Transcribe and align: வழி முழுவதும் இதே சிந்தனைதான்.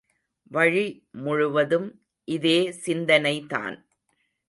வழி 0.51 0.85
முழுவதும் 1.11 1.87
இதே 2.27 2.59
சிந்தனைதான். 2.85 3.77